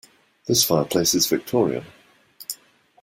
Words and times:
This 0.47 0.63
fireplace 0.63 1.13
is 1.13 1.27
Victorian. 1.27 1.83